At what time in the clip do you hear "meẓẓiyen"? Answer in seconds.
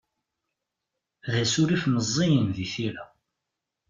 1.87-2.47